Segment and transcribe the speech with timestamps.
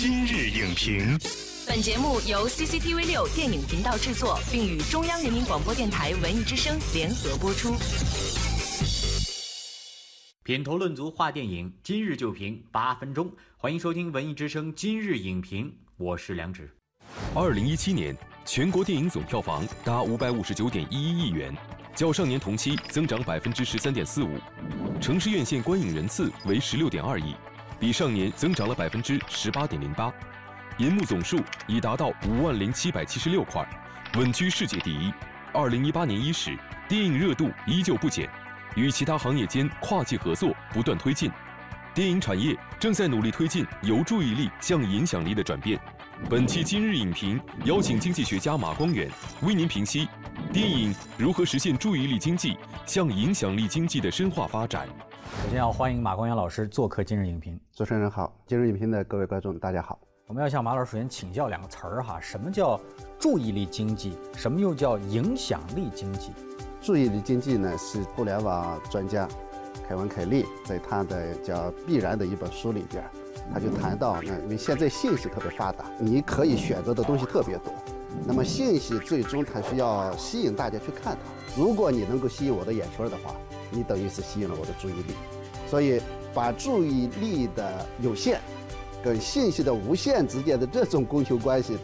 [0.00, 1.18] 今日影评，
[1.66, 7.74] 本节目由 CCTV 六电影频道制作，并与中央人民广播电台文艺之声联合播出。
[10.44, 13.28] 品头论足话电影，今日就评八分钟。
[13.56, 16.70] 欢迎收听文艺之声今日影评，我是梁植。
[17.34, 21.52] 二零一七年全国电影总票房达五百五十九点一一亿元，
[21.96, 24.38] 较上年同期增长百分之十三点四五，
[25.00, 27.34] 城市院线观影人次为十六点二亿。
[27.80, 30.12] 比上年增长了百分之十八点零八，
[30.78, 33.64] 银幕总数已达到五万零七百七十六块，
[34.16, 35.12] 稳居世界第一。
[35.52, 38.28] 二零一八年伊始，电影热度依旧不减，
[38.74, 41.30] 与其他行业间跨界合作不断推进，
[41.94, 45.78] 电影产业正在努力推进由注意力向影响力的转变。
[46.28, 49.08] 本期今日影评邀请经济学家马光远
[49.42, 50.08] 为您评析
[50.52, 54.86] 电影如何实现注意力经济向影响力经济的深化发展。
[55.42, 57.60] 首先要欢迎马光远老师做客今日影评。
[57.74, 59.98] 主持人好，今日影评的各位观众大家好。
[60.26, 62.80] 我们要向马老师首先请教两个词儿哈，什么叫
[63.18, 64.16] 注意力经济？
[64.36, 66.32] 什么又叫影响力经济？
[66.80, 69.28] 注意力经济呢是互联网专家
[69.86, 73.04] 凯文凯利在他的叫《必然》的一本书里边，
[73.52, 77.72] 他就谈到，那因为现在信息特别发达，你可以选择的东西特别多，
[78.26, 81.60] 那么信息最终它需要吸引大家去看它。
[81.60, 83.34] 如果你能够吸引我的眼球的话。
[83.70, 85.12] 你等于是吸引了我的注意力，
[85.68, 86.00] 所以
[86.32, 88.40] 把注意力的有限
[89.04, 91.76] 跟信息的无限之间的这种供求关系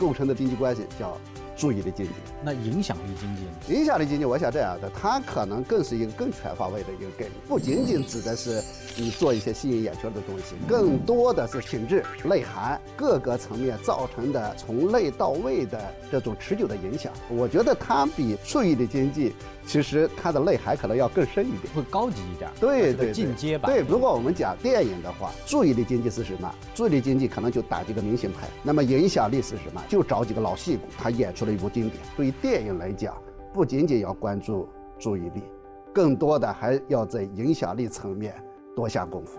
[0.00, 1.16] 构成的经济关系叫
[1.58, 2.12] 注意力经济。
[2.42, 3.50] 那影响力经济呢？
[3.68, 8.62] 影响力经济，我想这样的，它可能更是一个更全方位的一个概念，不仅仅指的是
[8.96, 17.12] 你做一些吸引眼球的东西，更多的是品质、内涵各个层面造成的从内到外的这种持久的影响。
[17.28, 19.34] 我觉得它比注意力经济。
[19.66, 22.50] 其实它的内涵可能要更深一点，会高级一点。
[22.58, 23.70] 对对，进阶版。
[23.70, 26.50] 对，如果我们讲电影的话，注意力经济是什么？
[26.74, 28.48] 注意力经济可能就打几个明星牌。
[28.62, 29.84] 那么影响力是什么？
[29.86, 31.96] 就找几个老戏骨，他演出了一部经典。
[32.16, 33.16] 对于电影来讲，
[33.52, 35.42] 不仅仅要关注注意力，
[35.92, 38.34] 更多的还要在影响力层面
[38.76, 39.38] 多下功夫。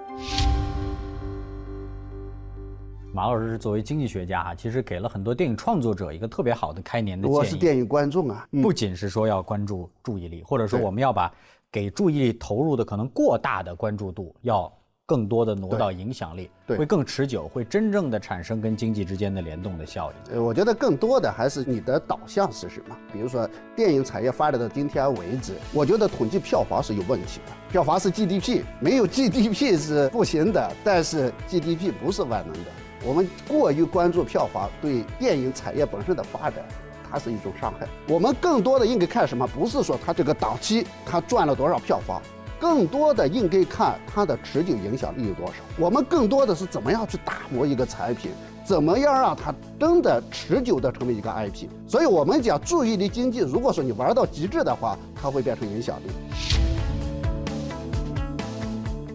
[3.14, 7.38] 马老师是作为经济学家哈，其实给了很多电影创作者一个特别好的开年的建议。
[7.38, 11.32] 我是电影观众啊，不仅是说要关注注意力，或者说我们要把
[11.72, 14.72] 给注意力投入的可能过大的关注度，要
[15.10, 20.36] 更多的挪到影响力，会更持久，会真正的产生跟经济之间的联动的效应。
[20.36, 22.96] 呃，我觉得更多的还是你的导向是什么？
[23.12, 32.70] 比如说电影产业发展到今天为止，我觉得统计票房是有问题的，票房是 GDP，没有 GDP 是不行的，但是 GDP 不是万能的。
[33.04, 36.64] 我们过于关注票房对电影产业本身的发展，
[37.10, 37.88] 它是一种伤害。
[38.08, 39.48] 我们更多的应该看什么？
[39.48, 42.22] 不是说它这个档期它赚了多少票房，
[42.60, 45.54] 更多的应该看它的持久影响力有多少。
[45.78, 48.32] 我们更多的是怎么样去打磨一个产品，
[48.66, 51.68] 怎么样让它真的持久的成为一个 IP。
[51.88, 56.04] 所以我们讲注意力经济，如果说你玩到极致的话，它会变成影响力。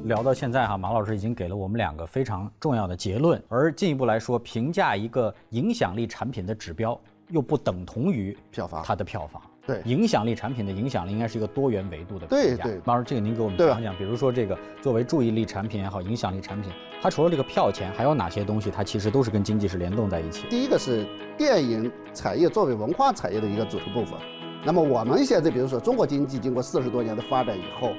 [0.05, 3.43] 聊到现在哈，马老师已经给了我们两个非常重要的结论。
[3.49, 9.41] 而进一步来说，评价一个影响力产品的指标，又不等同于票房，它的票房。
[9.67, 12.65] 对，影响力产品的影响力应该是一个多元维度的评价。
[12.65, 13.97] 对对，马老师，这个您给我们讲讲。
[13.97, 16.71] 比如说这个作为注意力产品也好，影响力产品，
[17.01, 18.71] 它除了这个票钱，还有哪些东西？
[18.71, 20.47] 它其实都是跟经济是联动在一起。
[20.49, 24.19] 第一个是电影产业作为文化产业的一个组成部分。
[24.65, 27.93] 那么我们现在，比如说中国经济经过四十多年的发展以后。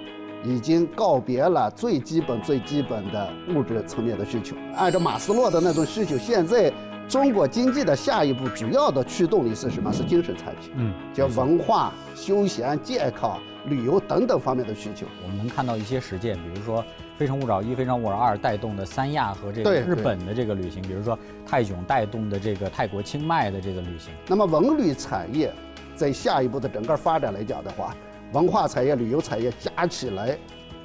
[0.43, 4.55] 已经告别了最基本、最基本的物质层面的需求。
[4.75, 6.71] 按照马斯洛的那种需求，现在
[7.07, 9.93] 中国经济的下一步主要的驱动力是什么？
[9.93, 15.05] 是精神产品，嗯，叫文化、休闲、健康、旅游等等方面的需求。
[15.23, 16.81] 我们能看到一些实践，比如说
[17.15, 24.11] 《非诚勿扰一》《非诚勿扰二》带动的三亚和这个日本的这个旅行，比如说泰囧带动的这个泰国清迈的这个旅行。
[24.27, 25.53] 那么文旅产业
[25.95, 27.95] 在下一步的整个发展来讲的话。
[28.33, 30.37] 文化产业、旅游产业加起来，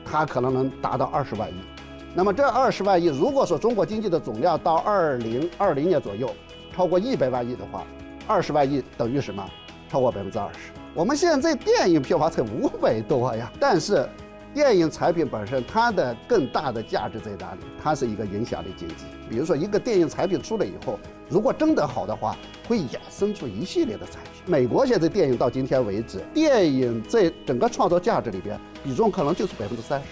[0.05, 1.55] 它可能能达到二十万亿。
[2.15, 6.35] 那么这二十万亿，如果说中国经济的总量到二零二零年左右
[6.75, 7.85] 超过一百万亿的话，
[8.27, 9.45] 二十万亿等于什么？
[9.89, 10.71] 超过百分之二十。
[10.95, 14.09] 我们现在电影票房才五百多呀，但是。
[14.53, 17.61] 电影产品本身，它的更大的价值在哪里？
[17.81, 19.05] 它是一个影响力经济。
[19.29, 20.99] 比如说，一个电影产品出来以后，
[21.29, 22.37] 如果真的好的话，
[22.67, 24.43] 会衍生出一系列的产品。
[24.47, 30.07] 美国现在电影到今天为止，电影在整个创造价值里边比重可能就是百分之三十，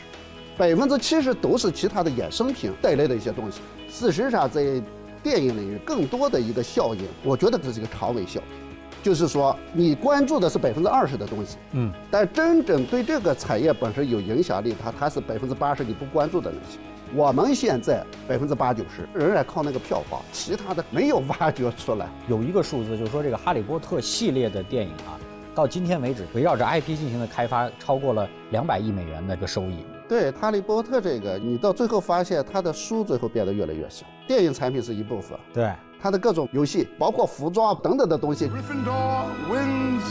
[0.59, 3.61] 百分之七十都是其他的衍生品带来的一些东西。
[3.89, 4.83] 事实上，在
[5.23, 8.69] 电影领域，更多的一个效应，我觉得这是一个长尾效应。
[9.01, 16.81] 就是说，你关注的是百分之二十的东西，嗯，但真正对这个产业本身有影响力，它它是百分之八十你不关注的东西。
[17.15, 22.09] 我们现在百分之八九十仍然靠那个票房，其他的没有挖掘出来。
[22.27, 25.15] 有一个数字就是说，这个《哈利波特》系列的电影啊，
[25.55, 29.85] 到今天为止，围绕着 IP 进行的开发超过了两百亿美元的一个收益。
[30.09, 35.71] 对《哈利波特》这个，你到最后发现他的书最后变得越来越小，电影产品是一部分，对
[36.01, 38.49] 他的各种游戏，包括服装等等的东西。
[38.49, 40.03] Gryffindor wins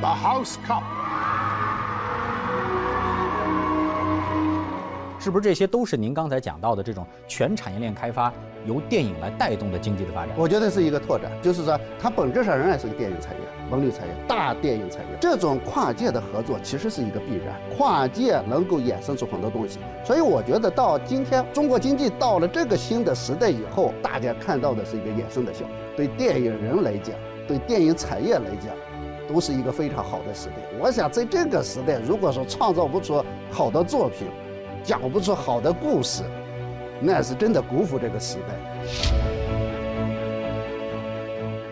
[0.00, 1.03] the House Cup。
[5.24, 8.30] 是不是这些都是您刚才讲到的这种全产业链开发，
[8.66, 10.34] 由电影来带动的经济的发展？
[10.36, 13.40] 我觉得是一个拓展，就是说它本质上仍然是个电影产业、
[13.70, 15.16] 文旅产业、大电影产业。
[15.18, 19.78] 这种跨界的合作其实是一个必然，跨界能够衍生出很多东西。
[20.04, 25.70] 所以我觉得到今天中国经济到了这个新的时代以后，大家看到的是一个衍生的效果。
[25.96, 27.16] 对电影人来讲，
[27.48, 28.74] 对电影产业来讲，
[29.26, 30.56] 都是一个非常好的时代。
[30.78, 34.28] 我想在这个时代，如果说创造不出好的作品，
[34.84, 36.22] 讲不出好的故事，
[37.00, 38.54] 那是真的辜负这个时代。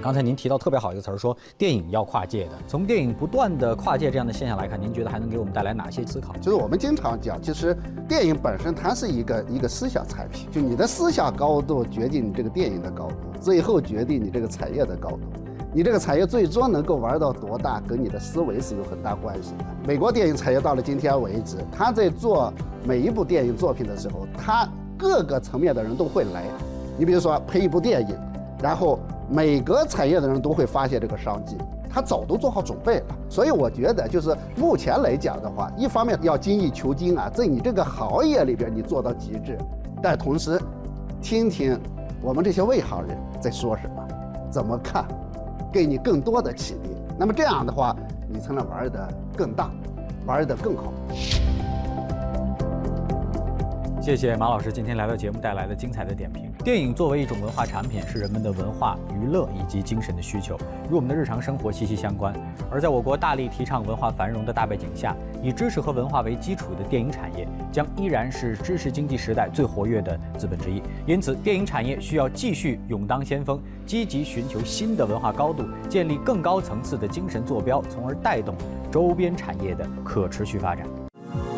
[0.01, 2.53] 刚才您提到特别好一个词儿，说电影要跨界的。
[2.67, 6.33] 从电影不断的跨界这样的现象来看，您觉得还能给我们带来哪些思考？
[6.39, 7.77] 就是我们经常讲，其实
[8.09, 15.21] 电影本身它是一个一个思想产品，就你的思想高度决定你这个电影的高度，最后决定你这个产业的高度。
[15.75, 19.65] 你这个产业最终能够玩到多大，跟你的思维是有很大关系的。
[19.87, 22.53] 美国电影产业到了今天为止，他在做
[22.85, 26.45] 每一部电影作品的时候，他各个层面的人都会来。
[26.99, 28.15] 你比如说拍一部电影，
[28.63, 28.99] 然后
[29.31, 31.57] 每个产业的人都会发现这个商机，
[31.89, 33.07] 他早都做好准备了。
[33.31, 39.57] 所以我觉得，就是目前来讲的话，一方面要精益求精啊，在你这个行业里边你做到极致，
[40.03, 40.61] 但同时
[41.23, 41.81] 听听
[42.21, 44.07] 我们这些外行人在说什么，
[44.51, 45.07] 怎么看。
[45.73, 47.97] 给你更多的启迪，那么这样的话，
[48.29, 49.71] 你才能玩的更大，
[50.27, 50.93] 玩的更好。
[54.03, 56.52] 谢谢马老师今天来到节目带来的精彩的点评。
[56.65, 60.57] 电影作为一种文化产品，是人们的文化娱乐以及精神的需求，
[60.89, 62.33] 与我们的日常生活息息相关。
[62.71, 70.81] 而在我国大力提倡文化繁荣的大背景下，以知识和文化为基础的电影产业将依然是知识经济时代最活跃的资本之一。
[71.05, 78.55] 因此，电影产业需要继续勇当先锋，积极寻求新的文化高度，建立更高层次的精神坐标，从而带动
[78.89, 80.87] 周边产业的可持续发展。